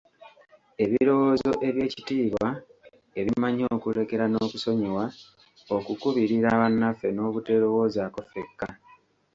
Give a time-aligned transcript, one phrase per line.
[0.83, 2.47] Ebirowoozo eby'ekitiibwa,
[3.19, 5.05] ebimanyi okulekera n'okusonyiwa,
[5.75, 8.67] okukubirira bannaffe n'obuterowoozaako ffekka.